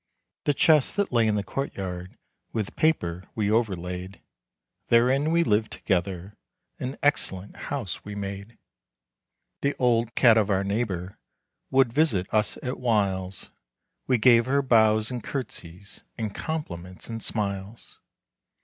The 0.45 0.55
chests 0.55 0.95
that 0.95 1.11
lay 1.11 1.27
in 1.27 1.35
the 1.35 1.43
courtyard, 1.43 2.17
With 2.53 2.75
paper 2.75 3.21
we 3.35 3.51
overlaid. 3.51 4.19
Therein 4.87 5.29
we 5.29 5.43
lived 5.43 5.71
together; 5.71 6.33
An 6.79 6.97
excellent 7.03 7.55
house 7.55 8.03
we 8.03 8.15
made. 8.15 8.57
The 9.61 9.75
old 9.77 10.15
cat 10.15 10.39
of 10.39 10.49
our 10.49 10.63
neighbor 10.63 11.19
Would 11.69 11.93
visit 11.93 12.25
us 12.33 12.57
at 12.63 12.79
whiles; 12.79 13.51
We 14.07 14.17
gave 14.17 14.47
her 14.47 14.63
bows 14.63 15.11
and 15.11 15.23
curtsies, 15.23 16.03
And 16.17 16.33
compliments 16.33 17.07
and 17.07 17.21
smiles. 17.21 17.99